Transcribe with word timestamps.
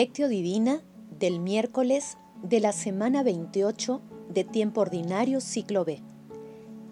Lectio 0.00 0.28
Divina 0.28 0.80
del 1.18 1.40
miércoles 1.40 2.18
de 2.44 2.60
la 2.60 2.70
semana 2.70 3.24
28 3.24 4.00
de 4.28 4.44
tiempo 4.44 4.82
ordinario 4.82 5.40
ciclo 5.40 5.84
B. 5.84 6.04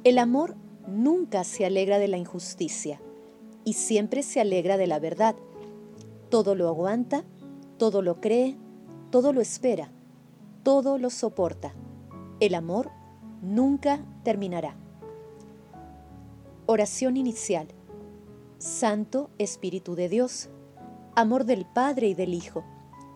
El 0.03 0.19
amor 0.19 0.57
nunca 0.89 1.45
se 1.45 1.65
alegra 1.65 2.01
de 2.01 2.09
la 2.09 2.17
injusticia 2.17 3.01
y 3.65 3.75
siempre 3.75 4.25
se 4.25 4.41
alegra 4.41 4.77
de 4.77 4.89
la 4.89 4.99
verdad. 4.99 5.37
Todo 6.31 6.57
lo 6.57 6.67
aguanta, 6.67 7.23
todo 7.79 8.03
lo 8.03 8.21
cree, 8.21 8.57
todo 9.13 9.33
lo 9.33 9.41
espera, 9.41 9.93
todo 10.65 10.99
lo 10.99 11.11
soporta. 11.11 11.77
El 12.41 12.57
amor 12.57 12.91
nunca 13.41 14.05
terminará. 14.25 14.75
Oración 16.67 17.17
inicial. 17.17 17.69
Santo 18.59 19.31
Espíritu 19.39 19.95
de 19.95 20.09
Dios, 20.09 20.49
amor 21.15 21.45
del 21.45 21.67
Padre 21.67 22.09
y 22.09 22.15
del 22.15 22.35
Hijo, 22.35 22.65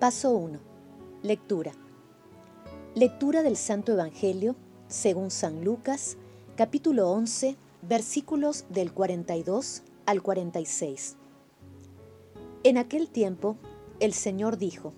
Paso 0.00 0.30
1. 0.30 0.58
Lectura. 1.22 1.72
Lectura 2.94 3.42
del 3.42 3.58
Santo 3.58 3.92
Evangelio 3.92 4.56
según 4.88 5.30
San 5.30 5.62
Lucas, 5.62 6.16
capítulo 6.56 7.10
11, 7.10 7.58
versículos 7.86 8.64
del 8.70 8.94
42 8.94 9.82
al 10.06 10.22
46. 10.22 11.16
En 12.62 12.78
aquel 12.78 13.10
tiempo, 13.10 13.58
el 14.00 14.14
Señor 14.14 14.56
dijo, 14.56 14.94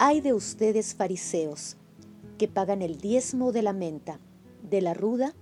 Hay 0.00 0.20
de 0.20 0.32
ustedes 0.32 0.96
fariseos, 0.96 1.76
que 2.38 2.48
pagan 2.48 2.82
el 2.82 2.98
diezmo 2.98 3.52
de 3.52 3.62
la 3.62 3.72
menta, 3.72 4.18
de 4.68 4.80
la 4.80 4.94
ruda 4.94 5.36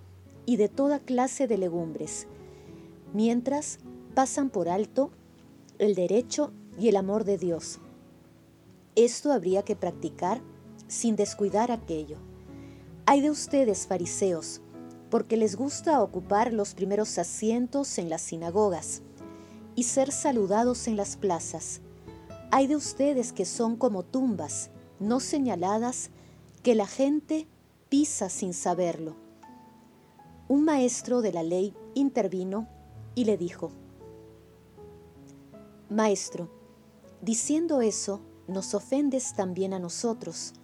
y 0.44 0.56
de 0.56 0.68
toda 0.68 0.98
clase 0.98 1.46
de 1.46 1.56
legumbres, 1.56 2.26
mientras 3.14 3.78
pasan 4.14 4.50
por 4.50 4.68
alto 4.68 5.12
el 5.78 5.94
derecho 5.94 6.52
y 6.78 6.88
el 6.88 6.96
amor 6.96 7.24
de 7.24 7.38
Dios. 7.38 7.80
Esto 8.96 9.30
habría 9.30 9.62
que 9.62 9.76
practicar 9.76 10.40
sin 10.88 11.16
descuidar 11.16 11.70
aquello. 11.70 12.16
Hay 13.04 13.20
de 13.20 13.30
ustedes, 13.30 13.86
fariseos, 13.86 14.62
porque 15.10 15.36
les 15.36 15.54
gusta 15.54 16.02
ocupar 16.02 16.54
los 16.54 16.72
primeros 16.72 17.18
asientos 17.18 17.98
en 17.98 18.08
las 18.08 18.22
sinagogas 18.22 19.02
y 19.74 19.82
ser 19.82 20.12
saludados 20.12 20.88
en 20.88 20.96
las 20.96 21.18
plazas. 21.18 21.82
Hay 22.50 22.68
de 22.68 22.76
ustedes 22.76 23.34
que 23.34 23.44
son 23.44 23.76
como 23.76 24.02
tumbas, 24.02 24.70
no 24.98 25.20
señaladas, 25.20 26.08
que 26.62 26.74
la 26.74 26.86
gente 26.86 27.46
pisa 27.90 28.30
sin 28.30 28.54
saberlo. 28.54 29.14
Un 30.48 30.64
maestro 30.64 31.20
de 31.20 31.34
la 31.34 31.42
ley 31.42 31.74
intervino 31.94 32.66
y 33.14 33.26
le 33.26 33.36
dijo, 33.36 33.72
Maestro, 35.90 36.48
diciendo 37.20 37.82
eso, 37.82 38.22
nos 38.48 38.74
ofendes 38.74 39.34
también 39.34 39.74
a 39.74 39.78
nosotros. 39.78 40.54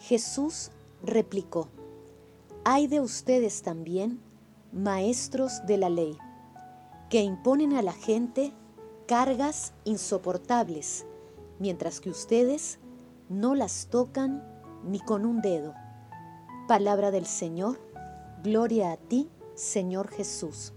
Jesús 0.00 0.70
replicó, 1.02 1.68
Hay 2.64 2.86
de 2.86 3.00
ustedes 3.00 3.62
también, 3.62 4.20
maestros 4.72 5.64
de 5.66 5.78
la 5.78 5.88
ley, 5.88 6.18
que 7.08 7.22
imponen 7.22 7.74
a 7.74 7.82
la 7.82 7.92
gente 7.92 8.52
cargas 9.06 9.72
insoportables, 9.84 11.06
mientras 11.58 12.00
que 12.00 12.10
ustedes 12.10 12.78
no 13.28 13.54
las 13.54 13.86
tocan 13.86 14.42
ni 14.84 15.00
con 15.00 15.24
un 15.24 15.40
dedo. 15.40 15.74
Palabra 16.68 17.10
del 17.10 17.26
Señor, 17.26 17.78
gloria 18.42 18.92
a 18.92 18.96
ti, 18.96 19.28
Señor 19.54 20.08
Jesús. 20.08 20.72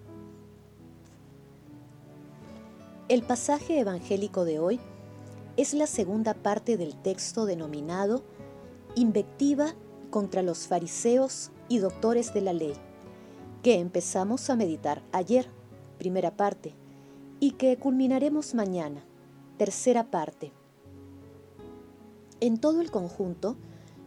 El 3.07 3.23
pasaje 3.23 3.79
evangélico 3.79 4.45
de 4.45 4.59
hoy 4.59 4.79
es 5.59 5.73
la 5.73 5.87
segunda 5.87 6.35
parte 6.35 6.77
del 6.77 6.95
texto 6.95 7.45
denominado 7.45 8.23
Invectiva 8.95 9.75
contra 10.09 10.41
los 10.41 10.67
fariseos 10.67 11.51
y 11.67 11.79
doctores 11.79 12.33
de 12.33 12.39
la 12.39 12.53
ley, 12.53 12.73
que 13.61 13.75
empezamos 13.75 14.49
a 14.49 14.55
meditar 14.55 15.03
ayer, 15.11 15.49
primera 15.97 16.37
parte, 16.37 16.75
y 17.41 17.51
que 17.51 17.75
culminaremos 17.75 18.55
mañana, 18.55 19.03
tercera 19.57 20.09
parte. 20.09 20.53
En 22.39 22.57
todo 22.57 22.79
el 22.79 22.89
conjunto, 22.89 23.57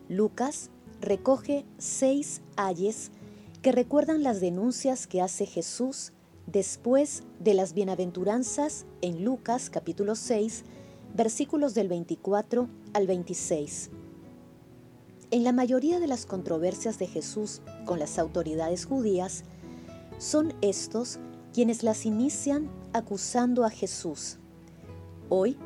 Lucas 0.08 0.70
recoge 1.02 1.66
seis 1.76 2.40
ayes 2.56 3.10
que 3.60 3.72
recuerdan 3.72 4.22
las 4.22 4.40
denuncias 4.40 5.06
que 5.06 5.20
hace 5.20 5.44
Jesús 5.44 6.12
después 6.46 7.24
de 7.40 7.52
las 7.52 7.74
bienaventuranzas 7.74 8.86
en 9.02 9.22
Lucas 9.22 9.68
capítulo 9.68 10.14
6, 10.16 10.64
versículos 11.14 11.74
del 11.74 11.88
24 11.88 12.68
al 12.94 13.06
26. 13.06 13.90
En 15.30 15.44
la 15.44 15.52
mayoría 15.52 16.00
de 16.00 16.06
las 16.06 16.26
controversias 16.26 16.98
de 16.98 17.06
Jesús 17.06 17.62
con 17.84 17.98
las 17.98 18.18
autoridades 18.18 18.86
judías, 18.86 19.44
son 20.18 20.54
estos 20.60 21.18
quienes 21.52 21.82
las 21.82 22.06
inician 22.06 22.70
acusando 22.92 23.64
a 23.64 23.70
Jesús. 23.70 24.38
Hoy 25.28 25.56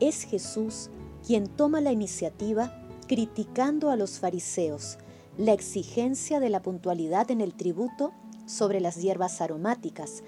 es 0.00 0.22
Jesús 0.22 0.90
quien 1.26 1.46
toma 1.48 1.80
la 1.80 1.92
iniciativa 1.92 2.86
criticando 3.06 3.90
a 3.90 3.96
los 3.96 4.18
fariseos 4.18 4.98
la 5.36 5.52
exigencia 5.52 6.38
de 6.38 6.48
la 6.48 6.62
puntualidad 6.62 7.30
en 7.30 7.40
el 7.40 7.54
tributo 7.54 8.12
sobre 8.46 8.80
las 8.80 8.96
hierbas 8.96 9.40
aromáticas, 9.40 10.22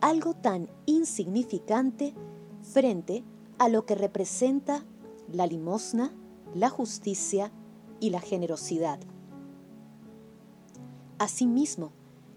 algo 0.00 0.34
tan 0.34 0.68
insignificante 0.86 2.14
frente 2.62 3.24
a 3.58 3.68
lo 3.68 3.86
que 3.86 3.94
representa 3.94 4.84
la 5.30 5.46
limosna, 5.46 6.12
la 6.54 6.68
justicia 6.68 7.52
y 8.00 8.10
la 8.10 8.20
generosidad. 8.20 8.98
Asimismo, 11.18 11.92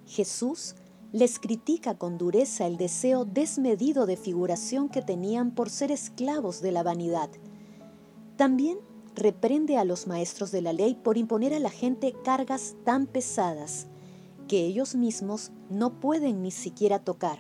Jesús 0.06 0.76
les 1.12 1.40
critica 1.40 1.98
con 1.98 2.18
dureza 2.18 2.68
el 2.68 2.78
deseo 2.78 3.26
desmedido 3.26 4.06
de 4.06 4.18
figuración 4.18 4.90
que 4.90 5.02
tenían 5.02 5.52
por 5.52 5.70
ser 5.70 5.92
esclavos 5.92 6.62
de 6.62 6.72
la 6.72 6.84
vanidad. 6.84 7.30
También 8.36 8.78
reprende 9.16 9.78
a 9.78 9.86
los 9.86 10.08
maestros 10.08 10.52
de 10.52 10.62
la 10.62 10.74
ley 10.74 10.96
por 10.96 11.18
imponer 11.18 11.54
a 11.54 11.60
la 11.60 11.70
gente 11.70 12.14
cargas 12.24 12.76
tan 12.84 13.08
pesadas 13.08 13.88
que 14.48 14.66
ellos 14.66 14.96
mismos 14.96 15.52
no 15.70 16.00
pueden 16.00 16.42
ni 16.42 16.52
siquiera 16.52 17.00
tocar. 17.00 17.40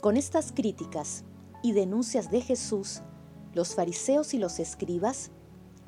Con 0.00 0.16
estas 0.16 0.52
críticas 0.52 1.24
y 1.66 1.72
denuncias 1.72 2.30
de 2.30 2.40
Jesús, 2.42 3.02
los 3.52 3.74
fariseos 3.74 4.34
y 4.34 4.38
los 4.38 4.60
escribas 4.60 5.32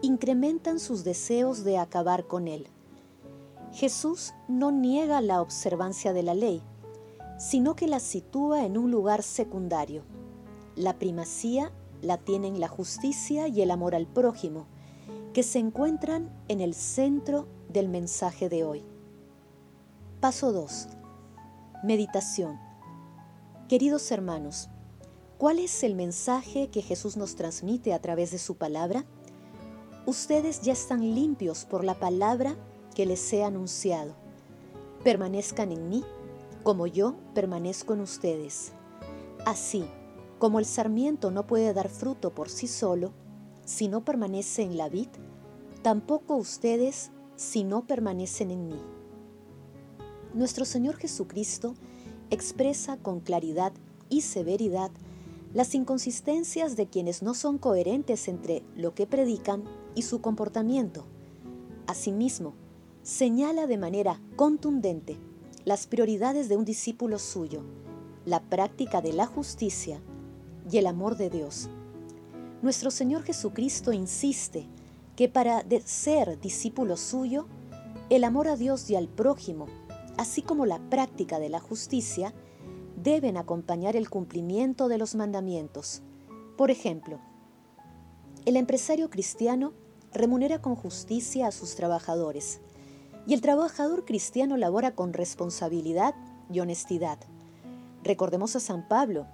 incrementan 0.02 0.80
sus 0.80 1.04
deseos 1.04 1.62
de 1.62 1.78
acabar 1.78 2.26
con 2.26 2.48
él. 2.48 2.66
Jesús 3.72 4.34
no 4.48 4.72
niega 4.72 5.20
la 5.20 5.40
observancia 5.40 6.12
de 6.12 6.24
la 6.24 6.34
ley, 6.34 6.64
sino 7.38 7.76
que 7.76 7.86
la 7.86 8.00
sitúa 8.00 8.64
en 8.64 8.76
un 8.76 8.90
lugar 8.90 9.22
secundario. 9.22 10.02
La 10.74 10.98
primacía 10.98 11.70
la 12.02 12.18
tienen 12.18 12.58
la 12.58 12.66
justicia 12.66 13.46
y 13.46 13.62
el 13.62 13.70
amor 13.70 13.94
al 13.94 14.08
prójimo, 14.08 14.66
que 15.32 15.44
se 15.44 15.60
encuentran 15.60 16.28
en 16.48 16.60
el 16.60 16.74
centro 16.74 17.46
del 17.68 17.88
mensaje 17.88 18.48
de 18.48 18.64
hoy. 18.64 18.84
Paso 20.18 20.50
2. 20.50 20.88
Meditación. 21.84 22.58
Queridos 23.68 24.10
hermanos, 24.10 24.70
¿cuál 25.38 25.58
es 25.58 25.82
el 25.82 25.94
mensaje 25.94 26.68
que 26.68 26.82
Jesús 26.82 27.16
nos 27.16 27.36
transmite 27.36 27.94
a 27.94 28.00
través 28.00 28.30
de 28.30 28.38
su 28.38 28.56
palabra? 28.56 29.04
Ustedes 30.04 30.60
ya 30.60 30.72
están 30.72 31.14
limpios 31.14 31.64
por 31.64 31.84
la 31.84 31.98
palabra 31.98 32.56
que 32.94 33.06
les 33.06 33.32
he 33.32 33.44
anunciado. 33.44 34.14
Permanezcan 35.04 35.72
en 35.72 35.88
mí 35.88 36.04
como 36.62 36.86
yo 36.86 37.14
permanezco 37.34 37.94
en 37.94 38.00
ustedes. 38.00 38.72
Así, 39.46 39.84
como 40.38 40.58
el 40.58 40.66
sarmiento 40.66 41.30
no 41.30 41.46
puede 41.46 41.72
dar 41.72 41.88
fruto 41.88 42.34
por 42.34 42.50
sí 42.50 42.66
solo, 42.66 43.12
si 43.64 43.88
no 43.88 44.04
permanece 44.04 44.62
en 44.62 44.76
la 44.76 44.88
vid, 44.88 45.08
tampoco 45.82 46.36
ustedes 46.36 47.10
si 47.36 47.64
no 47.64 47.86
permanecen 47.86 48.50
en 48.50 48.68
mí 48.68 48.80
nuestro 50.34 50.64
Señor 50.64 50.96
Jesucristo 50.96 51.74
expresa 52.30 52.96
con 52.96 53.20
claridad 53.20 53.72
y 54.08 54.22
severidad 54.22 54.90
las 55.54 55.74
inconsistencias 55.74 56.76
de 56.76 56.88
quienes 56.88 57.22
no 57.22 57.34
son 57.34 57.58
coherentes 57.58 58.28
entre 58.28 58.62
lo 58.76 58.94
que 58.94 59.06
predican 59.06 59.64
y 59.94 60.02
su 60.02 60.20
comportamiento. 60.20 61.04
Asimismo, 61.86 62.54
señala 63.02 63.66
de 63.66 63.78
manera 63.78 64.20
contundente 64.36 65.18
las 65.64 65.86
prioridades 65.86 66.48
de 66.48 66.56
un 66.56 66.64
discípulo 66.64 67.18
suyo, 67.18 67.62
la 68.26 68.40
práctica 68.40 69.00
de 69.00 69.12
la 69.12 69.26
justicia 69.26 70.00
y 70.70 70.76
el 70.76 70.86
amor 70.86 71.16
de 71.16 71.30
Dios. 71.30 71.70
Nuestro 72.60 72.90
Señor 72.90 73.22
Jesucristo 73.22 73.92
insiste 73.92 74.66
que 75.16 75.28
para 75.28 75.64
ser 75.84 76.38
discípulo 76.40 76.96
suyo, 76.96 77.46
el 78.10 78.24
amor 78.24 78.48
a 78.48 78.56
Dios 78.56 78.88
y 78.90 78.96
al 78.96 79.08
prójimo, 79.08 79.66
así 80.16 80.42
como 80.42 80.66
la 80.66 80.78
práctica 80.90 81.38
de 81.38 81.48
la 81.48 81.60
justicia, 81.60 82.34
deben 83.02 83.36
acompañar 83.36 83.96
el 83.96 84.10
cumplimiento 84.10 84.88
de 84.88 84.98
los 84.98 85.14
mandamientos. 85.14 86.02
Por 86.56 86.70
ejemplo, 86.70 87.20
el 88.44 88.56
empresario 88.56 89.10
cristiano 89.10 89.72
remunera 90.12 90.60
con 90.60 90.74
justicia 90.74 91.46
a 91.46 91.52
sus 91.52 91.74
trabajadores 91.74 92.60
y 93.26 93.34
el 93.34 93.40
trabajador 93.40 94.04
cristiano 94.04 94.56
labora 94.56 94.94
con 94.94 95.12
responsabilidad 95.12 96.14
y 96.50 96.60
honestidad. 96.60 97.18
Recordemos 98.02 98.56
a 98.56 98.60
San 98.60 98.88
Pablo 98.88 99.26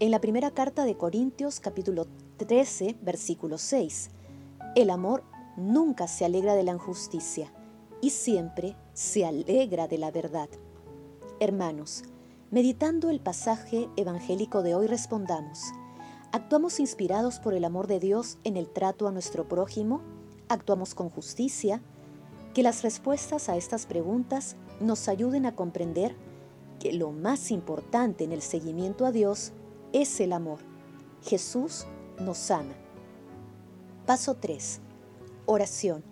en 0.00 0.10
la 0.10 0.20
primera 0.20 0.50
carta 0.50 0.84
de 0.84 0.96
Corintios 0.96 1.60
capítulo 1.60 2.06
13 2.38 2.96
versículo 3.02 3.58
6. 3.58 4.10
El 4.74 4.90
amor 4.90 5.22
nunca 5.56 6.08
se 6.08 6.24
alegra 6.24 6.54
de 6.54 6.62
la 6.62 6.72
injusticia 6.72 7.52
y 8.00 8.10
siempre 8.10 8.74
se 8.94 9.24
alegra 9.26 9.86
de 9.86 9.98
la 9.98 10.10
verdad. 10.10 10.48
Hermanos, 11.40 12.04
meditando 12.52 13.08
el 13.08 13.18
pasaje 13.18 13.88
evangélico 13.96 14.62
de 14.62 14.74
hoy 14.74 14.86
respondamos, 14.86 15.72
¿actuamos 16.32 16.80
inspirados 16.80 17.38
por 17.38 17.54
el 17.54 17.64
amor 17.64 17.86
de 17.86 17.98
Dios 17.98 18.36
en 18.44 18.58
el 18.58 18.68
trato 18.68 19.08
a 19.08 19.10
nuestro 19.10 19.48
prójimo? 19.48 20.02
¿Actuamos 20.50 20.94
con 20.94 21.08
justicia? 21.08 21.80
Que 22.52 22.62
las 22.62 22.82
respuestas 22.82 23.48
a 23.48 23.56
estas 23.56 23.86
preguntas 23.86 24.56
nos 24.80 25.08
ayuden 25.08 25.46
a 25.46 25.56
comprender 25.56 26.14
que 26.78 26.92
lo 26.92 27.10
más 27.10 27.50
importante 27.50 28.22
en 28.22 28.32
el 28.32 28.42
seguimiento 28.42 29.06
a 29.06 29.12
Dios 29.12 29.52
es 29.94 30.20
el 30.20 30.34
amor. 30.34 30.58
Jesús 31.22 31.86
nos 32.20 32.50
ama. 32.50 32.74
Paso 34.04 34.34
3. 34.34 34.80
Oración. 35.46 36.04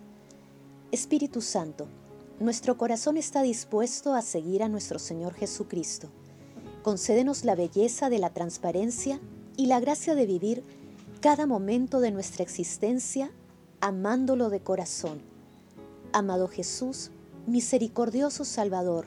Espíritu 0.91 1.43
Santo, 1.43 1.87
nuestro 2.39 2.79
corazón 2.79 3.19
está 3.19 3.43
dispuesto 3.43 4.15
a 4.15 4.23
seguir 4.23 4.63
a 4.63 4.71
nuestro 4.71 4.99
Señor 4.99 5.35
Jesucristo. 5.35 6.09
Concédenos 6.83 7.45
la 7.45 7.55
belleza 7.55 8.09
de 8.09 8.19
la 8.19 8.31
transparencia 8.31 9.21
y 9.57 9.67
la 9.67 9.81
gracia 9.81 10.15
de 10.15 10.25
vivir 10.25 10.63
cada 11.21 11.47
momento 11.47 12.01
de 12.01 12.11
nuestra 12.11 12.43
existencia 12.43 13.31
amándolo 13.81 14.49
de 14.49 14.61
corazón. 14.61 15.21
Amado 16.13 16.49
Jesús, 16.49 17.11
misericordioso 17.47 18.47
Salvador, 18.47 19.07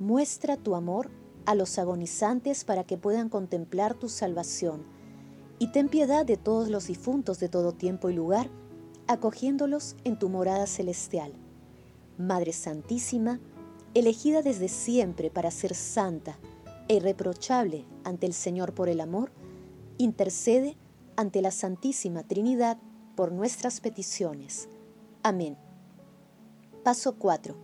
muestra 0.00 0.56
tu 0.56 0.74
amor 0.74 1.10
a 1.46 1.54
los 1.54 1.78
agonizantes 1.78 2.64
para 2.64 2.82
que 2.82 2.98
puedan 2.98 3.28
contemplar 3.28 3.94
tu 3.94 4.08
salvación, 4.08 4.82
y 5.60 5.70
ten 5.72 5.88
piedad 5.88 6.26
de 6.26 6.36
todos 6.36 6.68
los 6.68 6.88
difuntos 6.88 7.38
de 7.38 7.48
todo 7.48 7.72
tiempo 7.72 8.10
y 8.10 8.14
lugar, 8.14 8.48
acogiéndolos 9.06 9.94
en 10.02 10.18
tu 10.18 10.28
morada 10.28 10.66
celestial. 10.66 11.32
Madre 12.18 12.52
Santísima, 12.52 13.38
elegida 13.94 14.42
desde 14.42 14.68
siempre 14.68 15.30
para 15.30 15.50
ser 15.50 15.74
santa 15.74 16.38
e 16.90 16.94
irreprochable 16.94 17.86
ante 18.02 18.26
el 18.26 18.34
Señor 18.34 18.74
por 18.74 18.88
el 18.88 19.00
amor, 19.00 19.30
intercede 19.96 20.76
ante 21.14 21.40
la 21.40 21.52
Santísima 21.52 22.24
Trinidad 22.24 22.78
por 23.14 23.30
nuestras 23.30 23.80
peticiones. 23.80 24.68
Amén. 25.22 25.56
Paso 26.82 27.14
4. 27.14 27.54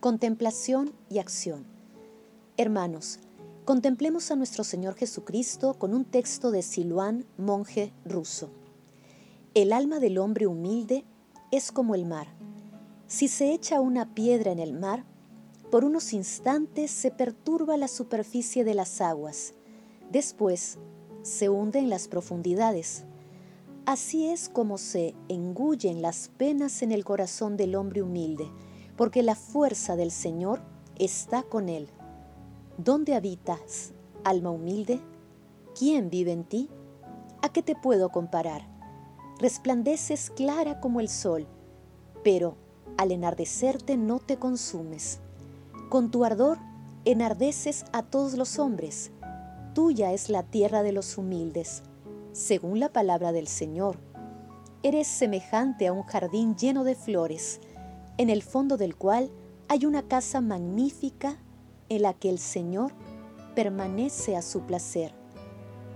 Contemplación 0.00 0.92
y 1.08 1.18
acción. 1.18 1.64
Hermanos, 2.58 3.20
contemplemos 3.64 4.30
a 4.30 4.36
nuestro 4.36 4.64
Señor 4.64 4.96
Jesucristo 4.96 5.72
con 5.78 5.94
un 5.94 6.04
texto 6.04 6.50
de 6.50 6.60
Siluán, 6.60 7.24
monje 7.38 7.94
ruso. 8.04 8.50
El 9.54 9.72
alma 9.72 9.98
del 9.98 10.18
hombre 10.18 10.46
humilde 10.46 11.06
es 11.52 11.72
como 11.72 11.94
el 11.94 12.04
mar. 12.04 12.26
Si 13.06 13.28
se 13.28 13.54
echa 13.54 13.80
una 13.80 14.14
piedra 14.14 14.52
en 14.52 14.58
el 14.58 14.74
mar, 14.74 15.06
por 15.72 15.86
unos 15.86 16.12
instantes 16.12 16.90
se 16.90 17.10
perturba 17.10 17.78
la 17.78 17.88
superficie 17.88 18.62
de 18.62 18.74
las 18.74 19.00
aguas, 19.00 19.54
después 20.10 20.76
se 21.22 21.48
hunde 21.48 21.78
en 21.78 21.88
las 21.88 22.08
profundidades. 22.08 23.04
Así 23.86 24.28
es 24.28 24.50
como 24.50 24.76
se 24.76 25.14
engullen 25.30 26.02
las 26.02 26.28
penas 26.28 26.82
en 26.82 26.92
el 26.92 27.06
corazón 27.06 27.56
del 27.56 27.74
hombre 27.74 28.02
humilde, 28.02 28.52
porque 28.98 29.22
la 29.22 29.34
fuerza 29.34 29.96
del 29.96 30.10
Señor 30.10 30.60
está 30.98 31.42
con 31.42 31.70
él. 31.70 31.88
¿Dónde 32.76 33.14
habitas, 33.14 33.94
alma 34.24 34.50
humilde? 34.50 35.00
¿Quién 35.74 36.10
vive 36.10 36.32
en 36.32 36.44
ti? 36.44 36.68
¿A 37.40 37.48
qué 37.48 37.62
te 37.62 37.74
puedo 37.76 38.10
comparar? 38.10 38.70
resplandeces 39.38 40.30
clara 40.30 40.80
como 40.80 41.00
el 41.00 41.08
sol, 41.08 41.46
pero 42.22 42.56
al 42.98 43.10
enardecerte 43.10 43.96
no 43.96 44.18
te 44.18 44.36
consumes. 44.36 45.18
Con 45.92 46.10
tu 46.10 46.24
ardor 46.24 46.56
enardeces 47.04 47.84
a 47.92 48.02
todos 48.02 48.32
los 48.32 48.58
hombres. 48.58 49.10
Tuya 49.74 50.14
es 50.14 50.30
la 50.30 50.42
tierra 50.42 50.82
de 50.82 50.90
los 50.90 51.18
humildes, 51.18 51.82
según 52.32 52.80
la 52.80 52.88
palabra 52.88 53.30
del 53.30 53.46
Señor. 53.46 53.98
Eres 54.82 55.06
semejante 55.06 55.86
a 55.86 55.92
un 55.92 56.02
jardín 56.04 56.56
lleno 56.56 56.84
de 56.84 56.94
flores, 56.94 57.60
en 58.16 58.30
el 58.30 58.42
fondo 58.42 58.78
del 58.78 58.96
cual 58.96 59.30
hay 59.68 59.84
una 59.84 60.00
casa 60.00 60.40
magnífica 60.40 61.36
en 61.90 62.00
la 62.00 62.14
que 62.14 62.30
el 62.30 62.38
Señor 62.38 62.94
permanece 63.54 64.34
a 64.34 64.40
su 64.40 64.62
placer. 64.62 65.12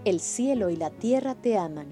El 0.04 0.20
cielo 0.20 0.68
y 0.68 0.76
la 0.76 0.90
tierra 0.90 1.34
te 1.36 1.56
aman 1.56 1.86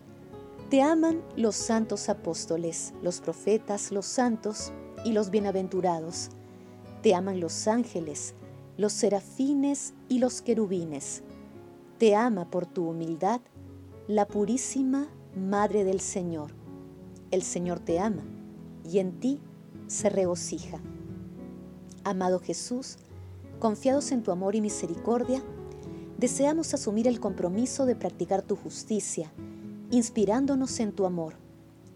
te 0.68 0.82
aman 0.82 1.22
los 1.36 1.56
santos 1.56 2.10
apóstoles, 2.10 2.92
los 3.00 3.20
profetas, 3.20 3.92
los 3.92 4.04
santos 4.04 4.72
y 5.04 5.12
los 5.12 5.30
bienaventurados. 5.30 6.30
Te 7.04 7.14
aman 7.14 7.38
los 7.38 7.68
ángeles, 7.68 8.32
los 8.78 8.94
serafines 8.94 9.92
y 10.08 10.20
los 10.20 10.40
querubines. 10.40 11.22
Te 11.98 12.16
ama 12.16 12.50
por 12.50 12.64
tu 12.64 12.88
humildad 12.88 13.42
la 14.08 14.26
purísima 14.26 15.08
Madre 15.36 15.84
del 15.84 16.00
Señor. 16.00 16.52
El 17.30 17.42
Señor 17.42 17.78
te 17.78 18.00
ama 18.00 18.24
y 18.90 19.00
en 19.00 19.20
ti 19.20 19.38
se 19.86 20.08
regocija. 20.08 20.80
Amado 22.04 22.38
Jesús, 22.38 22.96
confiados 23.58 24.10
en 24.10 24.22
tu 24.22 24.30
amor 24.30 24.54
y 24.54 24.62
misericordia, 24.62 25.42
deseamos 26.16 26.72
asumir 26.72 27.06
el 27.06 27.20
compromiso 27.20 27.84
de 27.84 27.96
practicar 27.96 28.40
tu 28.40 28.56
justicia 28.56 29.30
inspirándonos 29.90 30.80
en 30.80 30.92
tu 30.92 31.04
amor. 31.04 31.34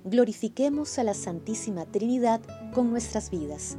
Glorifiquemos 0.04 0.98
a 0.98 1.02
la 1.02 1.14
Santísima 1.14 1.86
Trinidad 1.86 2.42
con 2.74 2.90
nuestras 2.90 3.30
vidas. 3.30 3.78